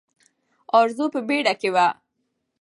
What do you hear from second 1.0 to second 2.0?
په بیړه کې وه.